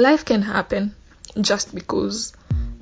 life 0.00 0.24
can 0.24 0.42
happen 0.42 0.94
just 1.40 1.74
because. 1.74 2.32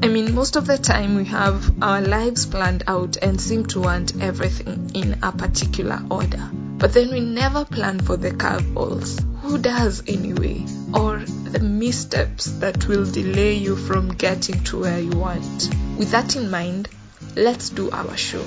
I 0.00 0.06
mean, 0.06 0.34
most 0.34 0.54
of 0.54 0.66
the 0.66 0.78
time 0.78 1.16
we 1.16 1.24
have 1.24 1.82
our 1.82 2.00
lives 2.00 2.46
planned 2.46 2.84
out 2.86 3.16
and 3.16 3.40
seem 3.40 3.66
to 3.66 3.80
want 3.80 4.22
everything 4.22 4.92
in 4.94 5.18
a 5.24 5.32
particular 5.32 6.00
order. 6.08 6.48
But 6.52 6.94
then 6.94 7.10
we 7.10 7.18
never 7.18 7.64
plan 7.64 7.98
for 7.98 8.16
the 8.16 8.30
curveballs. 8.30 9.20
Who 9.42 9.58
does 9.58 10.04
anyway? 10.06 10.64
Or 10.94 11.18
the 11.18 11.58
missteps 11.58 12.44
that 12.60 12.86
will 12.86 13.10
delay 13.10 13.54
you 13.54 13.74
from 13.74 14.10
getting 14.10 14.62
to 14.64 14.80
where 14.82 15.00
you 15.00 15.10
want. 15.10 15.68
With 15.98 16.12
that 16.12 16.36
in 16.36 16.50
mind, 16.50 16.88
let's 17.34 17.70
do 17.70 17.90
our 17.90 18.16
show. 18.16 18.44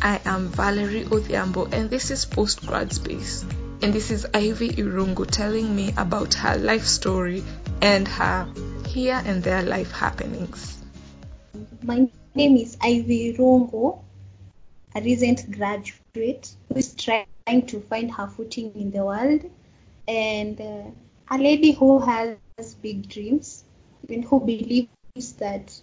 I 0.00 0.20
am 0.24 0.48
Valerie 0.48 1.04
Odhiambo 1.04 1.70
and 1.70 1.90
this 1.90 2.10
is 2.10 2.24
Post 2.24 2.66
Grad 2.66 2.92
Space. 2.94 3.44
And 3.82 3.92
this 3.92 4.10
is 4.10 4.26
Ivy 4.32 4.70
Irungu 4.70 5.26
telling 5.26 5.76
me 5.76 5.92
about 5.98 6.32
her 6.34 6.56
life 6.56 6.86
story 6.86 7.44
and 7.82 8.08
her 8.08 8.48
here 8.86 9.20
and 9.24 9.42
there 9.42 9.62
life 9.62 9.92
happenings. 9.92 10.82
My 11.82 12.08
name 12.34 12.56
is 12.56 12.76
Ivy 12.80 13.34
Irungu, 13.34 13.98
a 14.94 15.00
recent 15.00 15.50
graduate 15.50 16.54
who 16.68 16.74
is 16.76 16.94
trying 16.94 17.66
to 17.66 17.80
find 17.80 18.10
her 18.12 18.26
footing 18.26 18.72
in 18.74 18.90
the 18.90 19.04
world 19.04 19.50
and 20.08 20.60
uh, 20.60 20.90
a 21.30 21.38
lady 21.38 21.72
who 21.72 22.00
has 22.00 22.36
big 22.82 23.08
dreams 23.08 23.64
and 24.08 24.24
who 24.24 24.40
believes 24.40 25.32
that 25.38 25.80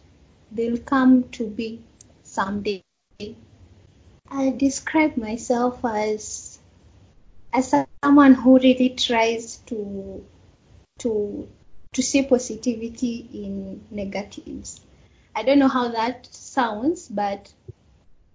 they'll 0.52 0.78
come 0.78 1.24
to 1.30 1.48
be 1.48 1.82
someday. 2.24 2.84
I 4.30 4.50
describe 4.52 5.18
myself 5.18 5.84
as 5.84 6.60
as 7.54 7.74
someone 8.04 8.34
who 8.34 8.58
really 8.60 8.90
tries 8.90 9.58
to 9.68 10.24
to 11.00 11.48
to 11.94 12.02
see 12.02 12.24
positivity 12.24 13.28
in 13.34 13.84
negatives. 13.92 14.80
I 15.36 15.44
don't 15.44 15.60
know 15.60 15.68
how 15.68 15.90
that 15.90 16.26
sounds, 16.26 17.10
but 17.10 17.54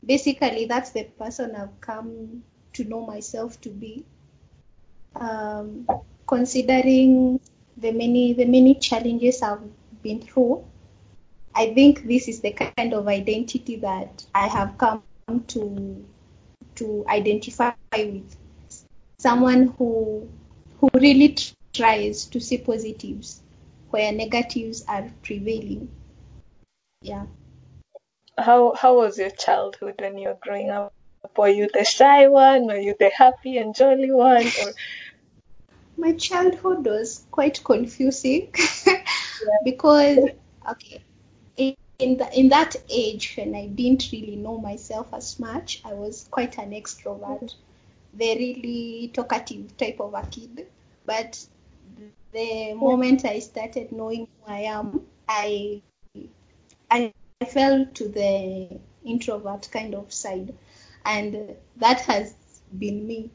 basically 0.05 0.67
that's 0.67 0.91
the 0.91 1.05
person 1.05 1.57
I've 1.57 1.81
come 1.81 2.43
to 2.75 2.85
know 2.85 3.07
myself 3.07 3.59
to 3.63 3.71
be. 3.71 4.05
Um, 5.15 5.89
considering 6.27 7.41
the 7.79 7.93
many 7.93 8.35
the 8.35 8.45
many 8.45 8.75
challenges 8.75 9.41
I've 9.41 9.63
been 10.03 10.21
through, 10.21 10.63
I 11.55 11.73
think 11.73 12.07
this 12.07 12.29
is 12.29 12.43
the 12.43 12.53
kind 12.53 12.93
of 12.93 13.09
identity 13.09 13.77
that 13.77 14.23
I 14.35 14.49
have 14.49 14.77
come 14.77 15.03
to 15.49 16.05
to 16.75 17.07
identify 17.09 17.73
with. 17.95 18.37
Someone 19.19 19.69
who 19.79 20.29
who 20.79 20.91
really 20.93 21.35
tries 21.73 22.27
to 22.27 22.39
see 22.39 22.59
positives 22.59 23.41
where 23.97 24.13
negatives 24.13 24.85
are 24.87 25.11
prevailing. 25.23 25.89
Yeah. 27.03 27.27
How 28.39 28.75
how 28.75 28.97
was 28.97 29.19
your 29.19 29.31
childhood 29.31 29.95
when 29.99 30.19
you 30.19 30.29
were 30.29 30.39
growing 30.41 30.71
up? 30.71 30.93
Were 31.37 31.49
you 31.49 31.69
the 31.73 31.85
shy 31.85 32.29
one? 32.29 32.67
Were 32.67 32.79
you 32.89 32.95
the 32.99 33.11
happy 33.11 33.57
and 33.59 33.75
jolly 33.75 34.13
one? 34.13 34.47
Or 34.47 34.73
my 35.97 36.13
childhood 36.13 36.85
was 36.85 37.25
quite 37.31 37.65
confusing 37.65 38.53
because 39.65 40.19
okay 40.71 41.03
in 41.99 42.19
the, 42.19 42.39
in 42.39 42.49
that 42.51 42.77
age 42.91 43.35
when 43.37 43.55
I 43.55 43.67
didn't 43.67 44.11
really 44.13 44.37
know 44.37 44.59
myself 44.59 45.09
as 45.13 45.39
much, 45.39 45.81
I 45.85 45.95
was 45.95 46.29
quite 46.31 46.59
an 46.59 46.73
extrovert, 46.73 47.55
very 48.13 48.61
really 48.63 49.11
talkative 49.13 49.77
type 49.77 50.01
of 50.01 50.15
a 50.15 50.23
kid. 50.27 50.67
But 51.07 51.45
the 52.33 52.75
moment 52.75 53.25
I 53.25 53.39
started 53.41 53.93
knowing 53.93 54.29
who 54.45 54.53
I 54.53 54.61
am, 54.63 55.07
I 55.29 55.83
I 56.91 57.13
fell 57.49 57.87
to 57.87 58.09
the 58.09 58.79
introvert 59.05 59.69
kind 59.71 59.95
of 59.95 60.13
side, 60.13 60.55
and 61.05 61.57
that 61.77 62.01
has 62.01 62.35
been 62.77 63.07
me. 63.07 63.31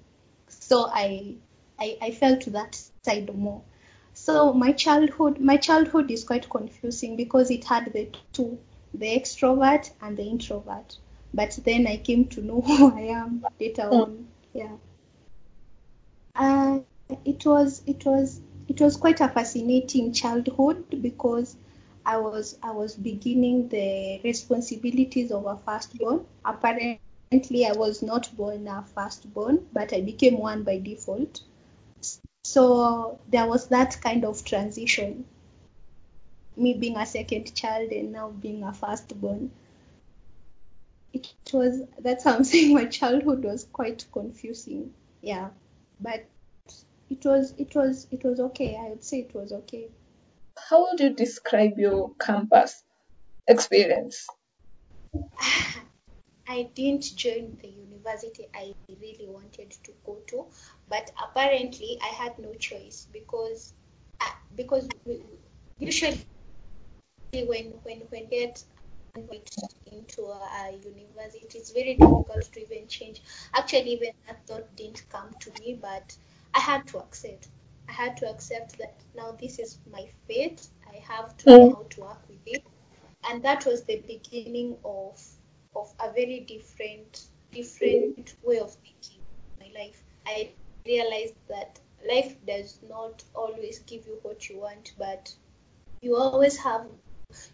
So 0.48 0.88
I 0.92 1.36
I, 1.80 1.98
I 2.02 2.12
fell 2.12 2.38
to 2.38 2.50
that 2.52 2.80
side 3.04 3.34
more. 3.36 3.62
So 4.14 4.54
my 4.54 4.72
childhood, 4.74 5.40
my 5.40 5.58
childhood 5.58 6.12
is 6.12 6.24
quite 6.24 6.50
confusing 6.50 7.16
because 7.16 7.50
it 7.50 7.64
had 7.64 7.92
the 7.94 8.10
two, 8.34 8.60
the 8.94 9.08
extrovert 9.08 9.90
and 10.02 10.18
the 10.18 10.24
introvert. 10.24 10.98
But 11.34 11.58
then 11.64 11.88
I 11.88 11.98
came 11.98 12.26
to 12.30 12.42
know 12.42 12.62
who 12.66 12.94
I 12.94 13.02
am 13.02 13.46
later 13.60 13.84
on. 13.84 14.28
Yeah. 14.54 14.76
Uh, 16.36 16.80
it 17.26 17.46
was 17.46 17.82
it 17.86 18.06
was 18.06 18.42
it 18.72 18.80
was 18.80 18.96
quite 18.96 19.20
a 19.20 19.28
fascinating 19.28 20.14
childhood 20.14 21.02
because 21.02 21.58
I 22.06 22.16
was 22.18 22.58
I 22.64 22.72
was 22.72 22.96
beginning 22.96 23.68
the 23.68 24.22
responsibilities 24.24 25.30
of 25.30 25.46
a 25.46 25.58
firstborn. 25.58 26.26
Apparently, 26.46 27.66
I 27.66 27.74
was 27.74 28.02
not 28.02 28.34
born 28.38 28.70
a 28.70 28.86
firstborn, 28.96 29.68
but 29.74 29.92
I 29.92 30.00
became 30.00 30.38
one 30.38 30.64
by 30.64 30.78
default. 30.80 31.42
So 32.46 33.20
there 33.28 33.46
was 33.46 33.68
that 33.68 34.00
kind 34.02 34.24
of 34.24 34.46
transition. 34.46 35.26
Me 36.56 36.74
being 36.74 36.96
a 36.96 37.06
second 37.06 37.54
child 37.54 37.92
and 37.92 38.14
now 38.14 38.30
being 38.30 38.64
a 38.64 38.72
firstborn. 38.72 39.52
It 41.12 41.28
was 41.52 41.82
that's 42.00 42.24
how 42.24 42.36
I'm 42.36 42.46
saying 42.46 42.74
my 42.74 42.86
childhood 42.86 43.44
was 43.44 43.66
quite 43.66 44.06
confusing. 44.14 44.94
Yeah. 45.22 45.50
But 46.00 46.26
it 47.12 47.26
was 47.26 47.54
it 47.58 47.76
was 47.76 48.08
it 48.10 48.24
was 48.24 48.40
okay. 48.40 48.78
I 48.80 48.90
would 48.90 49.04
say 49.04 49.20
it 49.20 49.36
was 49.36 49.52
okay. 49.52 49.90
How 50.70 50.84
would 50.84 51.00
you 51.00 51.10
describe 51.14 51.78
your 51.78 52.12
campus 52.20 52.84
experience? 53.48 54.28
I 56.48 56.70
didn't 56.74 57.16
join 57.16 57.58
the 57.62 57.68
university 57.68 58.48
I 58.54 58.74
really 58.90 59.28
wanted 59.28 59.72
to 59.84 59.92
go 60.06 60.18
to, 60.28 60.46
but 60.90 61.12
apparently 61.22 61.98
I 62.02 62.08
had 62.08 62.40
no 62.40 62.54
choice 62.54 63.08
because 63.12 63.74
uh, 64.22 64.32
because 64.56 64.88
we, 65.06 65.22
usually 65.80 66.26
when 67.34 67.74
when 67.84 68.00
when 68.10 68.28
get 68.30 68.64
into 69.92 70.22
a, 70.24 70.40
a, 70.60 70.72
university, 70.84 71.58
it's 71.58 71.72
very 71.72 71.96
difficult 71.96 72.50
to 72.54 72.62
even 72.62 72.88
change. 72.88 73.22
Actually, 73.54 73.92
even 73.92 74.12
that 74.28 74.46
thought 74.48 74.76
didn't 74.76 75.04
come 75.10 75.30
to 75.40 75.52
me, 75.62 75.78
but 75.82 76.16
I 76.54 76.60
had 76.60 76.88
to 76.88 77.00
accept. 77.00 77.48
I 77.88 77.94
had 77.94 78.18
to 78.18 78.30
accept 78.30 78.78
that 78.78 78.96
now 79.16 79.32
this 79.32 79.60
is 79.60 79.80
my 79.92 80.08
fate. 80.28 80.68
I 80.90 80.98
have 80.98 81.36
to 81.38 81.50
know 81.50 81.70
how 81.76 81.84
to 81.90 82.02
work 82.02 82.22
with 82.30 82.40
it, 82.46 82.64
and 83.30 83.44
that 83.44 83.66
was 83.66 83.84
the 83.84 83.98
beginning 84.08 84.78
of 84.84 85.22
of 85.76 85.94
a 86.00 86.12
very 86.12 86.42
different 86.42 87.26
different 87.52 88.36
way 88.44 88.60
of 88.60 88.74
thinking 88.74 89.22
my 89.60 89.70
life. 89.80 90.04
I 90.26 90.52
realized 90.86 91.36
that 91.48 91.80
life 92.08 92.36
does 92.46 92.80
not 92.90 93.24
always 93.36 93.80
give 93.80 94.08
you 94.08 94.18
what 94.22 94.50
you 94.50 94.60
want, 94.60 94.94
but 94.98 95.34
you 96.02 96.16
always 96.16 96.58
have 96.58 96.88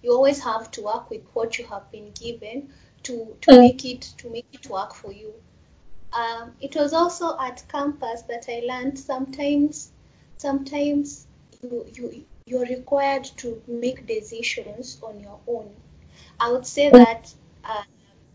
you 0.02 0.12
always 0.12 0.44
have 0.44 0.72
to 0.72 0.81
work 0.81 1.09
with 1.09 1.24
what 1.34 1.59
you 1.59 1.66
have 1.66 1.91
been 1.91 2.12
given 2.12 2.69
to 3.03 3.36
to 3.41 3.52
mm. 3.52 3.59
make 3.59 3.86
it 3.86 4.02
to 4.18 4.30
make 4.30 4.47
it 4.52 4.68
work 4.69 4.94
for 4.94 5.12
you. 5.12 5.34
Um, 6.13 6.56
it 6.59 6.75
was 6.75 6.94
also 6.94 7.38
at 7.40 7.63
campus 7.69 8.23
that 8.23 8.45
I 8.50 8.59
learned 8.66 9.00
sometimes 9.00 9.91
sometimes 10.38 11.28
you 11.62 11.85
you 11.94 12.25
you're 12.45 12.66
required 12.66 13.25
to 13.38 13.62
make 13.68 14.06
decisions 14.07 15.00
on 15.03 15.19
your 15.19 15.40
own. 15.47 15.75
I 16.40 16.51
would 16.51 16.66
say 16.66 16.90
that 16.90 17.34
uh, 17.63 17.84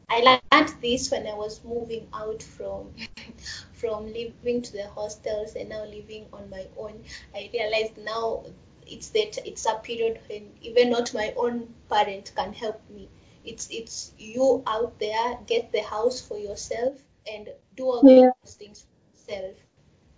I 0.09 0.21
learned 0.53 0.75
this 0.81 1.10
when 1.10 1.27
I 1.27 1.34
was 1.34 1.65
moving 1.65 2.09
out 2.12 2.43
from 2.43 2.93
from 3.72 4.12
living 4.12 4.62
to 4.62 4.72
the 4.72 4.89
hostels 4.89 5.54
and 5.56 5.69
now 5.71 5.84
living 5.84 6.27
on 6.33 6.50
my 6.50 6.66
own. 6.78 7.04
I 7.34 7.50
realized 7.53 7.97
now 7.99 8.44
it's 8.87 9.09
that 9.10 9.39
it's 9.47 9.66
a 9.66 9.75
period 9.77 10.21
when 10.28 10.53
even 10.63 10.91
not 10.91 11.15
my 11.15 11.33
own 11.36 11.74
parent 11.89 12.33
can 12.34 12.53
help 12.53 12.80
me. 12.91 13.09
It's 13.45 13.69
it's 13.71 14.13
you 14.19 14.63
out 14.66 14.98
there 14.98 15.39
get 15.47 15.72
the 15.72 15.83
house 15.83 16.21
for 16.21 16.39
yourself 16.39 16.98
and 17.30 17.48
do 17.77 17.84
all 17.84 18.03
yeah. 18.04 18.30
those 18.42 18.54
things 18.54 18.86
for 19.27 19.33
yourself. 19.33 19.57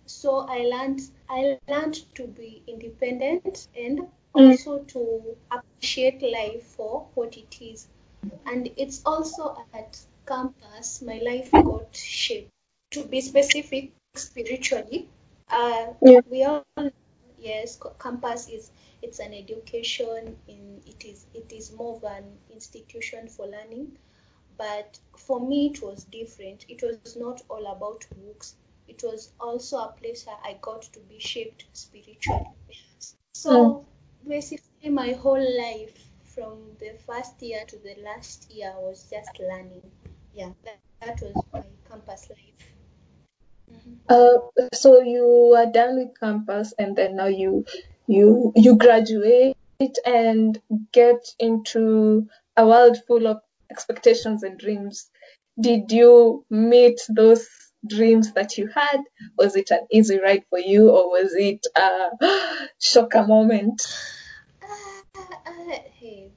So 0.05 0.45
I 0.47 0.59
learned 0.59 1.01
I 1.29 1.59
learned 1.67 2.13
to 2.15 2.27
be 2.27 2.63
independent 2.67 3.67
and 3.75 3.99
mm. 3.99 4.09
also 4.35 4.79
to 4.79 5.35
appreciate 5.51 6.21
life 6.21 6.63
for 6.63 7.07
what 7.15 7.37
it 7.37 7.57
is 7.61 7.87
and 8.45 8.69
it's 8.77 9.01
also 9.05 9.57
at 9.73 9.99
campus 10.27 11.01
my 11.01 11.19
life 11.19 11.51
got 11.51 11.95
shaped. 11.95 12.51
To 12.91 13.03
be 13.03 13.19
specific, 13.21 13.91
spiritually, 14.15 15.09
uh, 15.49 15.87
yeah. 16.01 16.21
we 16.29 16.43
all 16.43 16.63
yes, 17.39 17.79
campus 17.99 18.47
is 18.47 18.71
it's 19.01 19.19
an 19.19 19.33
education. 19.33 20.37
In 20.47 20.81
it 20.85 21.03
is 21.03 21.25
it 21.33 21.51
is 21.51 21.71
more 21.73 21.97
of 21.97 22.03
an 22.03 22.23
institution 22.53 23.27
for 23.27 23.47
learning. 23.47 23.97
But 24.57 24.99
for 25.17 25.39
me, 25.39 25.67
it 25.67 25.81
was 25.81 26.05
different. 26.05 26.65
It 26.69 26.81
was 26.81 27.15
not 27.15 27.41
all 27.49 27.65
about 27.67 28.05
books. 28.15 28.55
It 28.87 29.01
was 29.03 29.31
also 29.39 29.77
a 29.77 29.95
place 29.99 30.25
where 30.25 30.37
I 30.43 30.57
got 30.61 30.83
to 30.83 30.99
be 30.99 31.19
shaped 31.19 31.65
spiritually. 31.73 32.45
So 33.33 33.85
basically 34.27 34.89
my 34.89 35.13
whole 35.13 35.57
life 35.57 35.97
from 36.23 36.57
the 36.79 36.93
first 37.05 37.41
year 37.41 37.63
to 37.67 37.77
the 37.77 37.95
last 38.03 38.51
year 38.51 38.73
was 38.77 39.09
just 39.09 39.39
learning. 39.39 39.81
Yeah, 40.33 40.49
that, 40.63 40.79
that 41.01 41.21
was 41.21 41.43
my 41.53 41.63
campus 41.89 42.29
life. 42.29 42.75
Mm-hmm. 43.71 43.93
Uh, 44.09 44.67
so 44.73 45.01
you 45.01 45.55
are 45.57 45.71
done 45.71 45.97
with 45.97 46.19
campus, 46.19 46.73
and 46.77 46.95
then 46.95 47.15
now 47.15 47.27
you 47.27 47.65
you 48.07 48.53
you 48.55 48.77
graduate 48.77 49.57
and 50.05 50.61
get 50.91 51.33
into 51.39 52.27
a 52.57 52.65
world 52.65 52.97
full 53.07 53.27
of 53.27 53.41
expectations 53.71 54.43
and 54.43 54.57
dreams. 54.57 55.09
Did 55.59 55.91
you 55.91 56.45
meet 56.49 56.99
those 57.09 57.47
dreams 57.87 58.33
that 58.33 58.57
you 58.57 58.67
had? 58.67 59.01
Was 59.37 59.55
it 59.55 59.71
an 59.71 59.87
easy 59.91 60.19
ride 60.19 60.43
for 60.49 60.59
you, 60.59 60.89
or 60.89 61.09
was 61.09 61.33
it 61.35 61.65
a 61.75 62.67
shocker 62.81 63.25
moment? 63.25 63.81
Uh, 64.61 65.05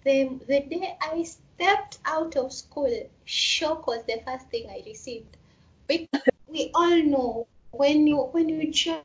the, 0.05 0.31
the 0.47 0.61
day 0.61 0.97
I 1.01 1.25
stepped 1.25 1.99
out 2.05 2.37
of 2.37 2.53
school, 2.53 3.11
shock 3.25 3.87
was 3.87 4.05
the 4.07 4.21
first 4.25 4.49
thing 4.51 4.69
I 4.71 4.83
received. 4.87 5.37
We, 5.89 6.09
we 6.47 6.71
all 6.75 7.03
know 7.03 7.47
when 7.73 8.07
you 8.07 8.19
when 8.33 8.49
you 8.49 8.71
join 8.73 9.03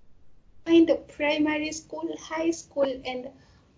the 0.65 1.01
primary 1.15 1.71
school, 1.71 2.09
high 2.19 2.51
school, 2.51 3.01
and 3.05 3.29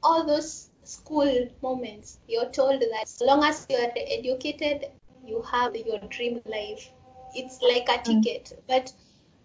all 0.03 0.25
those 0.25 0.69
school 0.85 1.49
moments, 1.61 2.19
you're 2.27 2.49
told 2.49 2.81
that 2.81 3.01
as 3.03 3.21
long 3.21 3.43
as 3.43 3.65
you 3.69 3.77
are 3.77 3.91
educated, 3.95 4.85
you 5.25 5.41
have 5.41 5.75
your 5.75 5.99
dream 6.09 6.41
life. 6.45 6.89
It's 7.33 7.61
like 7.61 7.89
a 7.89 7.99
mm. 7.99 8.23
ticket, 8.23 8.63
but 8.67 8.93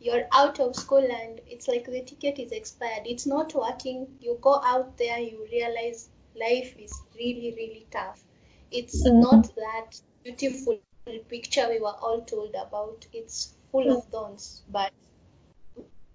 you're 0.01 0.27
out 0.33 0.61
of 0.61 0.77
school 0.77 0.99
and 0.99 1.41
it's 1.47 1.69
like 1.69 1.85
the 1.85 2.03
ticket 2.03 2.39
is 2.39 2.53
expired. 2.53 3.03
It's 3.07 3.27
not 3.27 3.55
working. 3.55 4.07
You 4.21 4.39
go 4.41 4.61
out 4.63 4.97
there, 4.97 5.19
you 5.19 5.47
realize 5.51 6.09
life 6.35 6.75
is 6.79 6.93
really, 7.15 7.53
really 7.57 7.87
tough. 7.91 8.23
It's 8.71 9.03
mm-hmm. 9.07 9.21
not 9.21 9.55
that 9.57 10.01
beautiful 10.25 10.79
picture 11.29 11.69
we 11.69 11.81
were 11.81 11.97
all 12.01 12.23
told 12.23 12.55
about. 12.55 13.07
It's 13.13 13.55
full 13.73 13.85
mm-hmm. 13.85 13.97
of 13.97 14.05
thorns, 14.07 14.63
but 14.71 14.93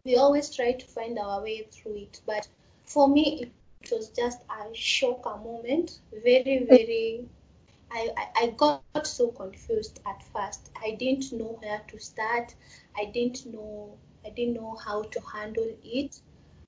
we 0.04 0.16
always 0.16 0.56
try 0.56 0.72
to 0.72 0.86
find 0.86 1.20
our 1.20 1.42
way 1.42 1.68
through 1.72 1.98
it. 1.98 2.22
But 2.26 2.48
for 2.86 3.08
me, 3.08 3.52
it 3.86 3.92
was 3.96 4.10
just 4.10 4.42
a 4.50 4.76
shocker 4.76 5.38
moment. 5.38 6.00
Very, 6.24 6.66
very. 6.68 7.30
I, 7.92 8.10
I, 8.18 8.46
I 8.46 8.48
got 8.58 8.84
so 9.08 9.28
confused 9.30 10.00
at 10.08 10.24
first. 10.34 10.72
I 10.76 10.92
didn't 10.92 11.32
know 11.34 11.60
where 11.62 11.82
to 11.90 12.00
start. 12.00 12.56
I 12.98 13.06
didn't 13.06 13.46
know 13.46 13.98
I 14.26 14.30
didn't 14.32 14.56
know 14.56 14.76
how 14.84 15.04
to 15.04 15.22
handle 15.22 15.72
it. 15.84 16.20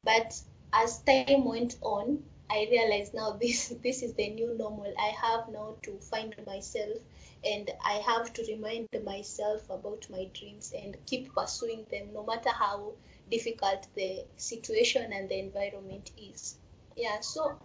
But 0.03 0.39
as 0.73 0.99
time 0.99 1.45
went 1.45 1.77
on, 1.81 2.23
I 2.49 2.67
realized 2.69 3.13
now 3.15 3.31
this 3.41 3.69
this 3.81 4.03
is 4.03 4.13
the 4.13 4.29
new 4.29 4.55
normal. 4.57 4.93
I 4.99 5.07
have 5.21 5.49
now 5.49 5.75
to 5.83 5.97
find 5.99 6.35
myself 6.45 6.99
and 7.43 7.71
I 7.83 7.93
have 7.93 8.33
to 8.33 8.43
remind 8.47 8.89
myself 9.03 9.67
about 9.71 10.07
my 10.11 10.25
dreams 10.33 10.73
and 10.77 10.97
keep 11.07 11.33
pursuing 11.33 11.85
them 11.89 12.13
no 12.13 12.23
matter 12.23 12.51
how 12.51 12.93
difficult 13.31 13.87
the 13.95 14.25
situation 14.37 15.11
and 15.13 15.29
the 15.29 15.39
environment 15.39 16.11
is. 16.17 16.57
Yeah, 16.97 17.19
so 17.19 17.59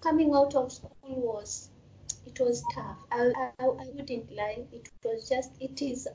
coming 0.00 0.32
out 0.34 0.54
of 0.54 0.72
school 0.72 0.88
was 1.02 1.68
it 2.26 2.38
was 2.40 2.62
tough. 2.74 2.98
I, 3.10 3.32
I, 3.36 3.64
I 3.64 3.86
wouldn't 3.92 4.30
lie. 4.32 4.64
It 4.72 4.88
was 5.04 5.28
just 5.28 5.50
it 5.60 5.82
is, 5.82 6.06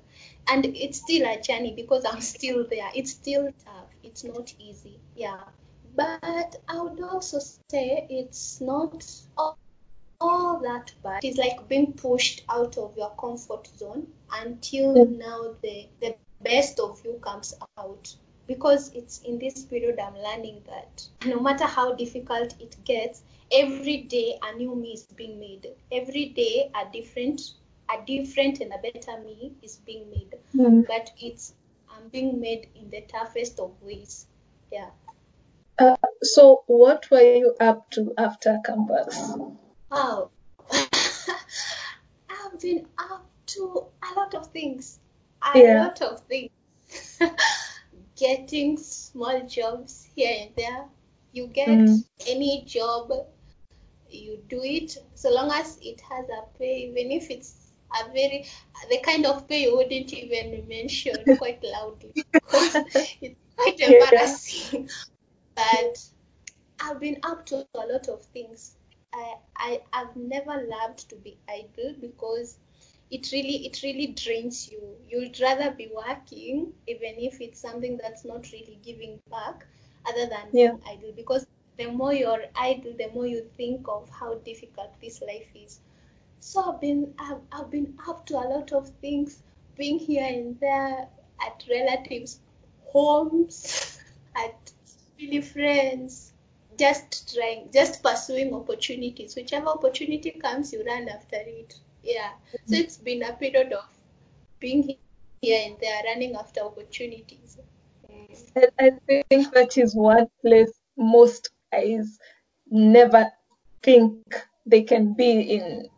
and 0.47 0.65
it's 0.65 0.99
still 0.99 1.27
a 1.27 1.41
journey 1.41 1.73
because 1.75 2.05
I'm 2.05 2.21
still 2.21 2.65
there. 2.69 2.89
It's 2.95 3.11
still 3.11 3.51
tough. 3.65 3.89
It's 4.01 4.23
not 4.23 4.53
easy. 4.59 4.99
Yeah, 5.15 5.41
but 5.95 6.55
I 6.69 6.81
would 6.81 7.01
also 7.01 7.39
say 7.69 8.07
it's 8.09 8.61
not 8.61 9.05
all, 9.37 9.57
all 10.21 10.59
that 10.59 10.93
bad. 11.03 11.19
It's 11.23 11.37
like 11.37 11.67
being 11.67 11.93
pushed 11.93 12.43
out 12.47 12.77
of 12.77 12.95
your 12.95 13.11
comfort 13.19 13.67
zone 13.77 14.07
until 14.31 15.05
now 15.05 15.55
the 15.61 15.87
the 15.99 16.15
best 16.41 16.79
of 16.79 17.01
you 17.03 17.19
comes 17.21 17.53
out 17.77 18.15
because 18.47 18.91
it's 18.93 19.21
in 19.21 19.39
this 19.39 19.63
period 19.63 19.99
I'm 19.99 20.17
learning 20.17 20.63
that 20.67 21.07
no 21.25 21.39
matter 21.39 21.65
how 21.65 21.93
difficult 21.93 22.55
it 22.59 22.75
gets, 22.85 23.21
every 23.51 23.97
day 23.97 24.37
a 24.43 24.55
new 24.55 24.75
me 24.75 24.93
is 24.93 25.03
being 25.03 25.39
made. 25.39 25.67
Every 25.91 26.25
day 26.25 26.71
a 26.75 26.91
different, 26.91 27.41
a 27.89 28.05
different 28.05 28.59
and 28.59 28.73
a 28.73 28.77
better 28.77 29.19
me 29.21 29.53
is 29.61 29.77
being 29.77 30.09
made. 30.09 30.35
Mm. 30.55 30.87
But 30.87 31.11
it's 31.21 31.53
I'm 31.89 32.09
being 32.09 32.39
made 32.39 32.69
in 32.75 32.89
the 32.89 33.01
toughest 33.01 33.59
of 33.59 33.71
ways. 33.81 34.25
Yeah. 34.71 34.89
Uh, 35.79 35.95
so 36.21 36.63
what 36.67 37.09
were 37.09 37.21
you 37.21 37.55
up 37.59 37.89
to 37.91 38.13
after 38.17 38.59
campus? 38.65 39.33
Oh, 39.91 40.29
I've 40.71 42.59
been 42.59 42.87
up 42.97 43.25
to 43.47 43.85
a 44.01 44.19
lot 44.19 44.33
of 44.33 44.47
things. 44.47 44.99
A 45.41 45.59
yeah. 45.59 45.83
lot 45.83 46.01
of 46.01 46.21
things. 46.21 46.49
getting 48.23 48.77
small 48.77 49.45
jobs 49.45 50.07
here 50.15 50.33
and 50.41 50.55
there. 50.55 50.85
You 51.33 51.47
get 51.47 51.67
mm. 51.67 51.97
any 52.25 52.63
job, 52.65 53.11
you 54.09 54.39
do 54.47 54.61
it 54.63 54.97
so 55.13 55.29
long 55.29 55.51
as 55.51 55.77
it 55.81 55.99
has 56.09 56.25
a 56.29 56.57
pay, 56.57 56.87
even 56.87 57.11
if 57.11 57.29
it's 57.29 57.73
a 57.99 58.11
very 58.13 58.45
the 58.89 58.99
kind 58.99 59.25
of 59.25 59.47
pay 59.47 59.63
you 59.63 59.75
wouldn't 59.75 60.13
even 60.13 60.65
mention 60.67 61.15
quite 61.37 61.61
loudly 61.63 62.13
because 62.31 62.75
it's 63.21 63.39
quite 63.57 63.79
embarrassing. 63.79 64.89
But 65.55 65.93
I've 66.79 66.99
been 67.01 67.17
up 67.23 67.45
to 67.47 67.67
a 67.75 67.85
lot 67.91 68.07
of 68.07 68.23
things. 68.33 68.77
I, 69.13 69.35
I 69.57 69.81
I've 69.91 70.15
never 70.15 70.65
loved 70.69 71.09
to 71.09 71.15
be 71.17 71.37
idle 71.49 71.95
because 71.99 72.57
it 73.13 73.31
really 73.31 73.65
it 73.67 73.81
really 73.83 74.07
drains 74.07 74.71
you. 74.71 74.81
You'd 75.07 75.39
rather 75.39 75.69
be 75.71 75.89
working 75.95 76.73
even 76.87 77.13
if 77.17 77.39
it's 77.41 77.59
something 77.59 77.99
that's 78.01 78.25
not 78.25 78.51
really 78.51 78.79
giving 78.83 79.19
back 79.29 79.67
other 80.07 80.25
than 80.25 80.47
yeah. 80.51 80.71
being 80.71 80.81
idle. 80.87 81.13
Because 81.15 81.45
the 81.77 81.91
more 81.91 82.13
you're 82.13 82.45
idle 82.55 82.93
the 82.97 83.09
more 83.13 83.27
you 83.27 83.45
think 83.55 83.87
of 83.87 84.09
how 84.09 84.33
difficult 84.39 84.89
this 84.99 85.21
life 85.21 85.51
is. 85.53 85.79
So 86.39 86.73
i've 86.73 86.81
been 86.81 87.13
i've, 87.19 87.41
I've 87.51 87.69
been 87.69 87.95
up 88.07 88.25
to 88.27 88.35
a 88.35 88.45
lot 88.53 88.73
of 88.73 88.89
things 89.01 89.43
being 89.77 89.99
here 89.99 90.25
and 90.25 90.59
there 90.59 91.07
at 91.45 91.63
relatives 91.69 92.39
homes 92.85 93.99
at 94.35 94.71
really 95.19 95.41
friends 95.41 96.33
just 96.79 97.35
trying 97.35 97.69
just 97.71 98.01
pursuing 98.01 98.53
opportunities. 98.55 99.35
Whichever 99.35 99.67
opportunity 99.67 100.31
comes 100.31 100.73
you 100.73 100.83
run 100.83 101.07
after 101.07 101.37
it 101.37 101.75
yeah. 102.03 102.31
So 102.65 102.75
it's 102.75 102.97
been 102.97 103.23
a 103.23 103.33
period 103.33 103.73
of 103.73 103.85
being 104.59 104.97
here 105.41 105.61
and 105.65 105.75
there, 105.79 106.03
running 106.05 106.35
after 106.35 106.61
opportunities. 106.61 107.57
And 108.55 108.71
I 108.79 108.91
think 109.29 109.53
that 109.53 109.77
is 109.77 109.95
one 109.95 110.27
place 110.41 110.71
most 110.97 111.49
guys 111.71 112.19
never 112.69 113.31
think 113.81 114.21
they 114.65 114.83
can 114.83 115.13
be 115.13 115.31
in 115.41 115.89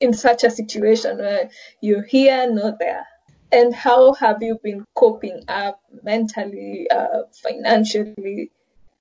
in 0.00 0.14
such 0.14 0.44
a 0.44 0.50
situation 0.50 1.18
where 1.18 1.50
you're 1.82 2.02
here, 2.04 2.50
not 2.50 2.78
there. 2.78 3.06
And 3.52 3.74
how 3.74 4.14
have 4.14 4.42
you 4.42 4.58
been 4.62 4.84
coping 4.94 5.42
up 5.48 5.80
mentally, 6.02 6.88
uh, 6.90 7.24
financially? 7.42 8.50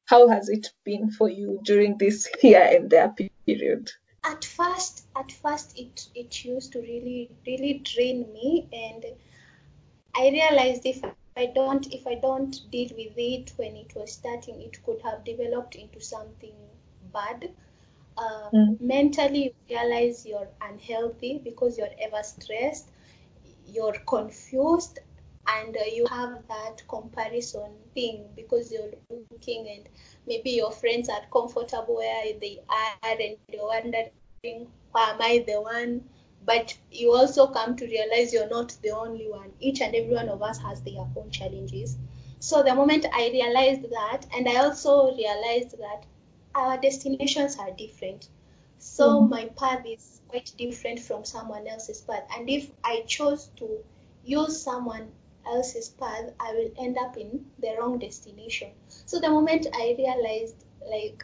How 0.05 0.27
has 0.27 0.49
it 0.49 0.73
been 0.83 1.11
for 1.11 1.29
you 1.29 1.61
during 1.63 1.97
this 1.97 2.27
here 2.41 2.67
and 2.69 2.89
there 2.89 3.13
period? 3.45 3.91
At 4.23 4.43
first 4.43 5.05
at 5.15 5.31
first 5.31 5.77
it 5.77 6.07
it 6.15 6.43
used 6.43 6.71
to 6.73 6.79
really 6.81 7.29
really 7.47 7.73
drain 7.83 8.21
me 8.33 8.67
and 8.73 9.05
i 10.15 10.29
realized 10.29 10.85
if 10.85 11.01
i 11.38 11.45
don't 11.45 11.93
if 11.93 12.05
i 12.05 12.15
don't 12.15 12.69
deal 12.71 12.89
with 12.97 13.13
it 13.17 13.53
when 13.57 13.75
it 13.75 13.93
was 13.95 14.11
starting 14.11 14.61
it 14.61 14.83
could 14.83 14.99
have 15.01 15.23
developed 15.23 15.75
into 15.75 16.01
something 16.01 16.53
bad 17.13 17.49
uh, 18.17 18.49
mm. 18.53 18.79
mentally 18.81 19.43
you 19.45 19.53
realize 19.69 20.25
you're 20.25 20.49
unhealthy 20.61 21.39
because 21.43 21.77
you're 21.77 21.95
ever 22.01 22.21
stressed 22.23 22.89
you're 23.67 23.99
confused 24.07 24.99
and 25.57 25.75
uh, 25.75 25.85
you 25.91 26.05
have 26.07 26.43
that 26.47 26.81
comparison 26.87 27.71
thing 27.93 28.25
because 28.35 28.71
you're 28.71 28.91
looking 29.31 29.67
and 29.67 29.89
maybe 30.27 30.51
your 30.51 30.71
friends 30.71 31.09
are 31.09 31.21
comfortable 31.31 31.95
where 31.95 32.33
they 32.39 32.59
are 32.69 33.09
and 33.09 33.37
you're 33.51 33.67
wondering 33.67 34.67
why 34.91 35.09
am 35.11 35.21
I 35.21 35.43
the 35.45 35.61
one? 35.61 36.03
But 36.45 36.75
you 36.91 37.13
also 37.13 37.47
come 37.47 37.75
to 37.75 37.85
realize 37.85 38.33
you're 38.33 38.49
not 38.49 38.75
the 38.81 38.91
only 38.91 39.29
one. 39.29 39.51
Each 39.59 39.81
and 39.81 39.93
every 39.93 40.13
one 40.15 40.29
of 40.29 40.41
us 40.41 40.57
has 40.59 40.81
their 40.81 41.05
own 41.15 41.29
challenges. 41.29 41.97
So 42.39 42.63
the 42.63 42.73
moment 42.73 43.05
I 43.13 43.29
realized 43.29 43.83
that 43.91 44.25
and 44.33 44.47
I 44.47 44.55
also 44.57 45.15
realized 45.15 45.77
that 45.77 46.05
our 46.55 46.77
destinations 46.77 47.57
are 47.57 47.71
different. 47.71 48.29
So 48.77 49.21
mm-hmm. 49.21 49.29
my 49.29 49.45
path 49.57 49.85
is 49.85 50.21
quite 50.27 50.51
different 50.57 50.99
from 50.99 51.25
someone 51.25 51.67
else's 51.67 52.01
path. 52.01 52.23
And 52.35 52.49
if 52.49 52.71
I 52.83 53.01
chose 53.01 53.49
to 53.57 53.83
use 54.23 54.61
someone 54.61 55.11
else's 55.46 55.89
path, 55.89 56.31
I 56.39 56.53
will 56.53 56.72
end 56.77 56.98
up 56.98 57.17
in 57.17 57.46
the 57.60 57.75
wrong 57.79 58.00
destination. 58.00 58.72
So 59.05 59.19
the 59.19 59.29
moment 59.29 59.67
I 59.74 59.96
realized 59.98 60.63
like 60.89 61.24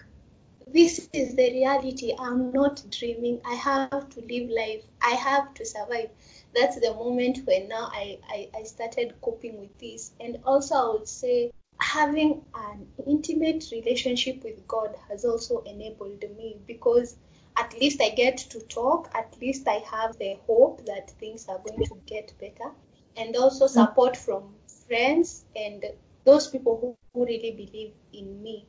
this 0.67 1.07
is 1.13 1.35
the 1.35 1.51
reality. 1.51 2.13
I'm 2.17 2.51
not 2.51 2.83
dreaming. 2.89 3.39
I 3.45 3.53
have 3.53 4.09
to 4.09 4.21
live 4.21 4.49
life. 4.49 4.83
I 5.01 5.11
have 5.11 5.53
to 5.55 5.65
survive. 5.65 6.09
That's 6.55 6.79
the 6.79 6.93
moment 6.93 7.45
when 7.45 7.67
now 7.69 7.89
I, 7.93 8.17
I, 8.27 8.49
I 8.57 8.63
started 8.63 9.13
coping 9.21 9.59
with 9.59 9.77
this. 9.77 10.11
And 10.19 10.39
also, 10.43 10.75
I 10.75 10.93
would 10.93 11.07
say 11.07 11.51
having 11.79 12.43
an 12.55 12.87
intimate 13.05 13.65
relationship 13.71 14.43
with 14.43 14.67
God 14.67 14.95
has 15.07 15.23
also 15.23 15.61
enabled 15.63 16.23
me 16.35 16.57
because 16.65 17.15
at 17.57 17.79
least 17.79 18.01
I 18.01 18.09
get 18.09 18.37
to 18.37 18.59
talk, 18.61 19.09
at 19.13 19.39
least 19.39 19.67
I 19.67 19.83
have 19.91 20.17
the 20.17 20.37
hope 20.47 20.85
that 20.85 21.11
things 21.11 21.47
are 21.47 21.59
going 21.59 21.85
to 21.85 21.95
get 22.05 22.33
better, 22.39 22.71
and 23.17 23.35
also 23.35 23.67
support 23.67 24.17
from 24.17 24.43
friends 24.87 25.45
and 25.55 25.85
those 26.23 26.47
people 26.47 26.77
who, 26.79 26.95
who 27.13 27.25
really 27.25 27.51
believe 27.51 27.93
in 28.13 28.41
me. 28.41 28.65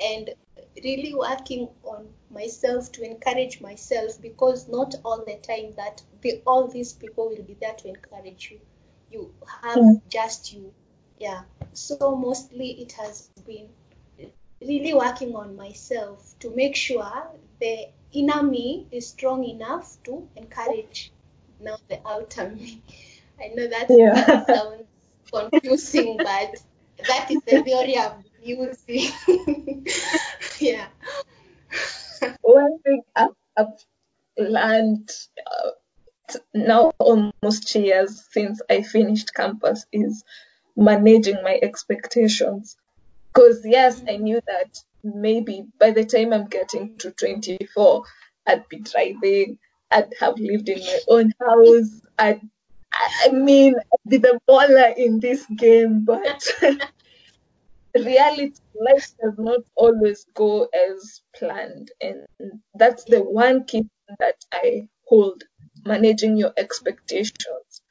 And 0.00 0.30
really 0.84 1.14
working 1.14 1.68
on 1.84 2.06
myself 2.30 2.92
to 2.92 3.02
encourage 3.02 3.60
myself 3.60 4.20
because 4.20 4.68
not 4.68 4.94
all 5.04 5.24
the 5.24 5.36
time 5.36 5.72
that 5.76 6.02
the, 6.20 6.42
all 6.46 6.68
these 6.68 6.92
people 6.92 7.28
will 7.28 7.42
be 7.42 7.56
there 7.60 7.74
to 7.74 7.88
encourage 7.88 8.50
you. 8.50 8.60
You 9.10 9.32
have 9.62 9.78
mm. 9.78 10.02
just 10.08 10.52
you. 10.52 10.72
Yeah. 11.18 11.42
So 11.72 12.14
mostly 12.14 12.72
it 12.82 12.92
has 12.92 13.30
been 13.46 13.68
really 14.60 14.94
working 14.94 15.34
on 15.34 15.56
myself 15.56 16.34
to 16.40 16.54
make 16.54 16.76
sure 16.76 17.28
the 17.60 17.88
inner 18.12 18.42
me 18.42 18.86
is 18.90 19.08
strong 19.08 19.44
enough 19.44 19.96
to 20.04 20.26
encourage 20.36 21.12
now 21.60 21.76
the 21.88 22.00
outer 22.06 22.50
me. 22.50 22.82
I 23.40 23.48
know 23.48 23.66
that, 23.68 23.86
yeah. 23.90 24.24
that 24.24 24.46
sounds 24.56 24.84
confusing, 25.32 26.16
but 26.22 26.56
that 27.08 27.30
is 27.30 27.42
the 27.46 27.62
theory 27.62 27.98
I'm 27.98 28.24
using. 28.42 29.12
yeah. 30.60 30.86
One 32.42 32.78
thing 32.80 33.02
I've, 33.14 33.30
I've 33.56 33.84
learned 34.38 35.10
uh, 35.46 35.70
now 36.54 36.92
almost 36.98 37.74
years 37.74 38.24
since 38.30 38.60
I 38.70 38.82
finished 38.82 39.34
campus 39.34 39.86
is 39.92 40.24
managing 40.76 41.42
my 41.42 41.58
expectations. 41.62 42.76
Because 43.32 43.60
yes, 43.64 44.02
I 44.08 44.16
knew 44.16 44.40
that 44.46 44.82
maybe 45.02 45.66
by 45.78 45.90
the 45.90 46.04
time 46.04 46.32
I'm 46.32 46.46
getting 46.46 46.96
to 46.98 47.10
24, 47.10 48.04
I'd 48.46 48.68
be 48.68 48.78
driving, 48.80 49.58
I'd 49.90 50.12
have 50.20 50.38
lived 50.38 50.68
in 50.68 50.80
my 50.80 50.98
own 51.08 51.32
house, 51.40 52.00
I'd, 52.18 52.40
I 52.92 53.30
mean, 53.30 53.74
I'd 53.76 54.10
be 54.10 54.16
the 54.18 54.40
baller 54.48 54.96
in 54.96 55.20
this 55.20 55.44
game, 55.56 56.04
but 56.04 56.42
reality, 57.94 58.54
life 58.74 59.12
does 59.22 59.34
not 59.38 59.60
always 59.74 60.26
go 60.34 60.64
as 60.64 61.22
planned. 61.34 61.90
And 62.00 62.26
that's 62.74 63.04
the 63.04 63.22
one 63.22 63.64
key 63.64 63.88
that 64.18 64.44
I 64.52 64.88
hold 65.04 65.44
managing 65.84 66.36
your 66.36 66.52
expectations. 66.56 67.82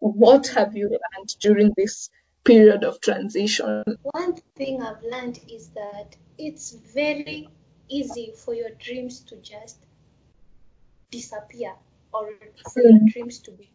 What 0.00 0.48
have 0.48 0.76
you 0.76 0.88
learned 0.88 1.28
during 1.40 1.72
this 1.76 2.10
period 2.44 2.84
of 2.84 3.00
transition? 3.00 3.84
One 4.02 4.36
thing 4.56 4.82
I've 4.82 5.02
learned 5.02 5.40
is 5.48 5.68
that 5.70 6.16
it's 6.36 6.72
very 6.94 7.48
easy 7.88 8.32
for 8.36 8.54
your 8.54 8.70
dreams 8.70 9.20
to 9.20 9.36
just 9.36 9.78
disappear 11.10 11.74
or 12.12 12.30
for 12.72 12.82
mm. 12.82 12.90
your 12.90 13.00
dreams 13.08 13.38
to 13.40 13.50
be 13.50 13.70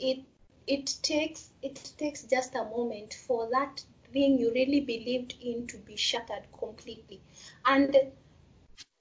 it 0.00 0.20
it 0.66 0.96
takes 1.02 1.50
it 1.62 1.92
takes 1.98 2.22
just 2.24 2.54
a 2.54 2.64
moment 2.64 3.14
for 3.14 3.48
that 3.50 3.84
thing 4.12 4.38
you 4.38 4.50
really 4.52 4.80
believed 4.80 5.34
in 5.40 5.66
to 5.66 5.76
be 5.78 5.96
shattered 5.96 6.46
completely. 6.58 7.20
And 7.66 7.94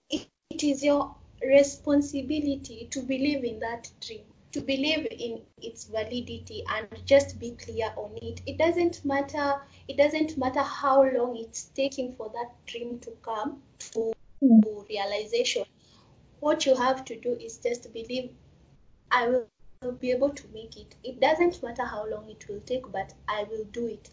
it, 0.10 0.28
it 0.50 0.64
is 0.64 0.84
your 0.84 1.16
responsibility 1.44 2.88
to 2.92 3.02
believe 3.02 3.44
in 3.44 3.60
that 3.60 3.90
dream 4.02 4.24
to 4.52 4.62
believe 4.62 5.08
in 5.12 5.42
its 5.62 5.86
validity 5.86 6.64
and 6.70 6.88
just 7.06 7.40
be 7.40 7.52
clear 7.52 7.94
on 7.96 8.18
it. 8.22 8.42
It 8.48 8.58
doesn't 8.58 9.06
matter 9.06 9.62
it 9.88 9.98
doesn't 9.98 10.38
matter 10.38 10.62
how 10.62 11.04
long 11.04 11.38
it's 11.38 11.66
taking 11.76 12.14
for 12.14 12.30
that 12.34 12.52
dream 12.66 13.00
to 13.00 13.12
come 13.22 13.62
to, 13.94 14.14
to 14.42 14.86
realization. 14.90 15.66
What 16.40 16.66
you 16.66 16.76
have 16.76 17.06
to 17.06 17.20
do 17.20 17.34
is 17.34 17.58
just 17.58 17.92
believe 17.94 18.32
i 19.12 19.28
will 19.28 19.48
be 20.02 20.12
able 20.12 20.30
to 20.32 20.46
make 20.54 20.76
it. 20.76 20.94
It 21.06 21.22
doesn't 21.22 21.64
matter 21.64 21.86
how 21.86 22.06
long 22.06 22.30
it 22.30 22.50
will 22.50 22.60
take 22.66 22.92
but 22.92 23.14
i 23.30 23.44
will 23.44 23.64
do 23.72 23.88
it. 23.88 24.10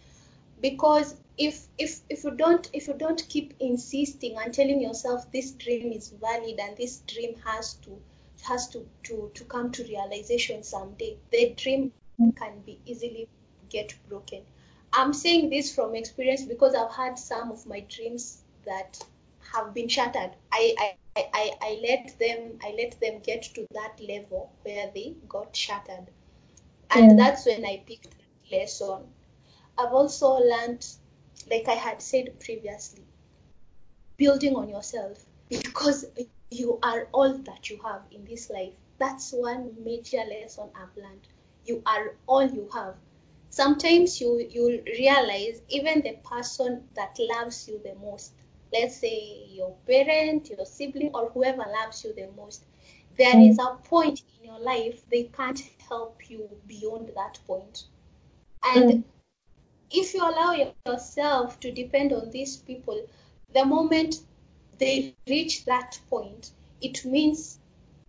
Because 0.60 1.16
if 1.36 1.66
if 1.76 2.00
if 2.08 2.22
you 2.22 2.30
don't 2.30 2.70
if 2.72 2.86
you 2.86 2.94
don't 2.94 3.28
keep 3.28 3.52
insisting 3.58 4.36
and 4.38 4.54
telling 4.54 4.80
yourself 4.80 5.30
this 5.32 5.50
dream 5.50 5.92
is 5.92 6.10
valid 6.20 6.60
and 6.60 6.76
this 6.76 6.98
dream 7.08 7.34
has 7.44 7.74
to 7.74 8.00
has 8.42 8.68
to 8.68 8.86
to 9.02 9.32
to 9.34 9.44
come 9.44 9.72
to 9.72 9.82
realization 9.82 10.62
someday 10.62 11.16
the 11.32 11.52
dream 11.56 11.92
can 12.36 12.60
be 12.64 12.78
easily 12.86 13.28
get 13.68 13.92
broken. 14.08 14.42
I'm 14.92 15.12
saying 15.12 15.50
this 15.50 15.74
from 15.74 15.96
experience 15.96 16.42
because 16.42 16.76
i've 16.76 16.94
had 16.94 17.18
some 17.18 17.50
of 17.50 17.66
my 17.66 17.80
dreams 17.80 18.42
that 18.66 19.04
have 19.52 19.74
been 19.74 19.88
shattered 19.88 20.32
i 20.52 20.74
i 20.78 20.92
I, 21.18 21.50
I 21.62 21.80
let 21.82 22.18
them 22.18 22.58
I 22.62 22.74
let 22.76 23.00
them 23.00 23.20
get 23.20 23.42
to 23.54 23.66
that 23.72 23.98
level 24.06 24.52
where 24.64 24.90
they 24.94 25.14
got 25.30 25.56
shattered. 25.56 26.08
And 26.90 27.12
mm. 27.12 27.16
that's 27.16 27.46
when 27.46 27.64
I 27.64 27.82
picked 27.86 28.10
that 28.10 28.52
lesson 28.54 29.06
I've 29.78 29.92
also 29.92 30.38
learned, 30.38 30.86
like 31.50 31.68
I 31.68 31.74
had 31.74 32.00
said 32.00 32.40
previously, 32.40 33.04
building 34.16 34.56
on 34.56 34.70
yourself 34.70 35.24
because 35.50 36.06
you 36.50 36.78
are 36.82 37.08
all 37.12 37.36
that 37.36 37.68
you 37.68 37.78
have 37.82 38.02
in 38.10 38.24
this 38.24 38.48
life. 38.48 38.72
That's 38.98 39.32
one 39.32 39.74
major 39.84 40.22
lesson 40.24 40.70
I've 40.74 40.96
learned. 40.96 41.28
You 41.66 41.82
are 41.84 42.14
all 42.26 42.48
you 42.48 42.70
have. 42.72 42.94
Sometimes 43.50 44.18
you 44.18 44.46
you'll 44.50 44.80
realize 44.98 45.60
even 45.68 46.00
the 46.00 46.16
person 46.24 46.88
that 46.94 47.18
loves 47.18 47.68
you 47.68 47.78
the 47.84 47.94
most, 47.96 48.32
let's 48.78 48.96
say 48.96 49.46
your 49.48 49.74
parent, 49.86 50.50
your 50.50 50.64
sibling, 50.64 51.10
or 51.14 51.30
whoever 51.30 51.64
loves 51.80 52.04
you 52.04 52.14
the 52.14 52.28
most, 52.36 52.64
there 53.16 53.34
mm. 53.34 53.50
is 53.50 53.58
a 53.58 53.76
point 53.84 54.22
in 54.38 54.46
your 54.46 54.58
life 54.58 55.02
they 55.10 55.24
can't 55.24 55.60
help 55.88 56.28
you 56.30 56.48
beyond 56.66 57.10
that 57.16 57.38
point. 57.46 57.84
And 58.62 58.90
mm 58.90 59.04
if 59.90 60.14
you 60.14 60.20
allow 60.20 60.52
yourself 60.86 61.60
to 61.60 61.70
depend 61.70 62.12
on 62.12 62.30
these 62.30 62.56
people, 62.56 63.06
the 63.54 63.64
moment 63.64 64.16
they 64.78 65.14
reach 65.28 65.64
that 65.64 65.98
point, 66.10 66.50
it 66.80 67.04
means 67.04 67.58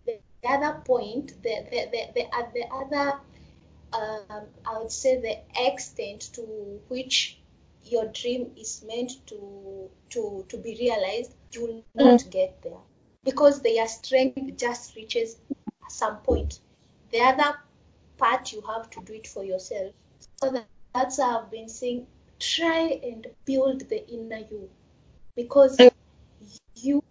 the 0.04 0.18
other 0.48 0.80
point, 0.84 1.40
the 1.42 1.66
the 1.70 1.88
the, 1.92 2.02
the, 2.14 2.36
uh, 2.36 2.46
the 2.52 2.64
other, 2.72 3.20
um, 3.92 4.46
I 4.66 4.78
would 4.78 4.92
say 4.92 5.20
the 5.20 5.38
extent 5.66 6.30
to 6.34 6.42
which 6.88 7.37
your 7.90 8.06
dream 8.06 8.52
is 8.56 8.84
meant 8.86 9.26
to 9.26 9.90
to 10.10 10.44
to 10.48 10.56
be 10.56 10.76
realized, 10.78 11.34
you 11.52 11.62
will 11.62 11.84
not 11.94 12.20
mm. 12.20 12.30
get 12.30 12.62
there 12.62 12.82
because 13.24 13.60
their 13.62 13.86
strength 13.88 14.56
just 14.56 14.96
reaches 14.96 15.36
some 15.88 16.18
point. 16.18 16.60
The 17.10 17.20
other 17.20 17.58
part 18.16 18.52
you 18.52 18.60
have 18.62 18.90
to 18.90 19.00
do 19.02 19.14
it 19.14 19.26
for 19.26 19.44
yourself. 19.44 19.92
So 20.42 20.50
that 20.50 20.66
that's 20.94 21.18
why 21.18 21.36
I've 21.36 21.50
been 21.50 21.68
saying 21.68 22.06
try 22.38 23.00
and 23.02 23.26
build 23.44 23.88
the 23.88 24.08
inner 24.08 24.38
you 24.50 24.68
because 25.34 25.78
you 26.74 27.02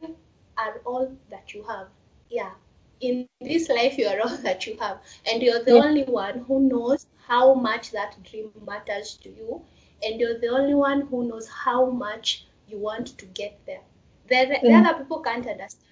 are 0.57 0.81
all 0.85 1.15
that 1.29 1.53
you 1.53 1.63
have. 1.63 1.87
Yeah. 2.29 2.51
In 2.99 3.27
this 3.39 3.69
life, 3.69 3.97
you 3.97 4.07
are 4.07 4.19
all 4.21 4.37
that 4.47 4.65
you 4.65 4.75
have, 4.77 4.99
and 5.25 5.41
you're 5.41 5.63
the 5.63 5.75
yeah. 5.75 5.83
only 5.83 6.03
one 6.03 6.39
who 6.47 6.67
knows 6.67 7.05
how 7.27 7.53
much 7.53 7.91
that 7.91 8.15
dream 8.23 8.51
matters 8.65 9.19
to 9.21 9.29
you, 9.29 9.61
and 10.03 10.19
you're 10.19 10.39
the 10.39 10.47
only 10.47 10.73
one 10.73 11.01
who 11.01 11.27
knows 11.27 11.47
how 11.47 11.89
much 11.89 12.45
you 12.67 12.77
want 12.77 13.17
to 13.17 13.25
get 13.27 13.59
there. 13.65 13.81
The, 14.29 14.59
the 14.61 14.73
other 14.73 14.93
mm. 14.93 14.97
people 14.99 15.19
can't 15.21 15.47
understand. 15.47 15.83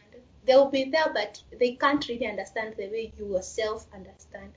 They'll 0.45 0.69
be 0.69 0.85
there, 0.85 1.11
but 1.13 1.41
they 1.59 1.71
can't 1.71 2.07
really 2.07 2.27
understand 2.27 2.75
the 2.77 2.87
way 2.87 3.13
you 3.17 3.33
yourself 3.33 3.87
understand. 3.93 4.51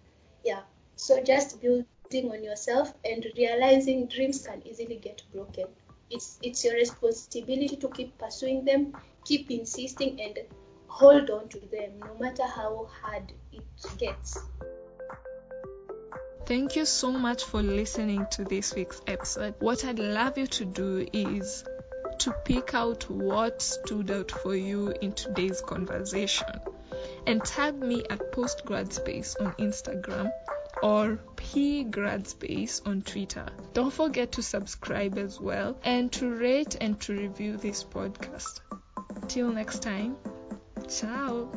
Yeah. 0.44 0.60
So 0.96 1.22
just 1.22 1.60
building 1.62 2.30
on 2.30 2.42
yourself 2.42 2.92
and 3.04 3.26
realizing 3.36 4.06
dreams 4.06 4.46
can 4.46 4.62
easily 4.66 4.96
get 4.96 5.22
broken. 5.32 5.66
It's 6.10 6.38
it's 6.42 6.64
your 6.64 6.74
responsibility 6.74 7.76
to 7.76 7.88
keep 7.88 8.18
pursuing 8.18 8.64
them, 8.64 8.96
keep 9.24 9.50
insisting 9.50 10.20
and 10.20 10.38
hold 10.88 11.30
on 11.30 11.48
to 11.50 11.60
them 11.70 11.92
no 12.00 12.16
matter 12.18 12.44
how 12.44 12.88
hard 13.00 13.32
it 13.52 13.62
gets. 13.98 14.38
Thank 16.48 16.76
you 16.76 16.86
so 16.86 17.12
much 17.12 17.44
for 17.44 17.62
listening 17.62 18.26
to 18.30 18.42
this 18.42 18.74
week's 18.74 19.02
episode. 19.06 19.56
What 19.58 19.84
I'd 19.84 19.98
love 19.98 20.38
you 20.38 20.46
to 20.46 20.64
do 20.64 21.06
is 21.12 21.62
to 22.20 22.32
pick 22.46 22.72
out 22.72 23.10
what 23.10 23.60
stood 23.60 24.10
out 24.10 24.30
for 24.30 24.56
you 24.56 24.94
in 25.02 25.12
today's 25.12 25.60
conversation 25.60 26.46
and 27.26 27.44
tag 27.44 27.78
me 27.78 28.02
at 28.08 28.32
postgradspace 28.32 29.38
on 29.38 29.52
Instagram 29.56 30.32
or 30.82 31.18
pgradspace 31.36 32.80
on 32.86 33.02
Twitter. 33.02 33.44
Don't 33.74 33.92
forget 33.92 34.32
to 34.32 34.42
subscribe 34.42 35.18
as 35.18 35.38
well 35.38 35.78
and 35.84 36.10
to 36.12 36.30
rate 36.34 36.78
and 36.80 36.98
to 37.00 37.12
review 37.12 37.58
this 37.58 37.84
podcast. 37.84 38.60
Till 39.28 39.52
next 39.52 39.82
time, 39.82 40.16
ciao. 40.88 41.50